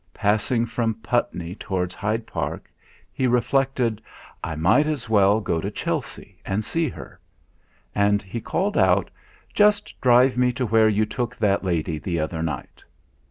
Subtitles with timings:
[0.15, 2.73] Passing from Putney towards Hyde Park
[3.13, 4.01] he reflected:
[4.43, 7.19] 'I might as well go to Chelsea and see her.'
[7.93, 9.11] And he called out:
[9.53, 12.83] "Just drive me to where you took that lady the other night."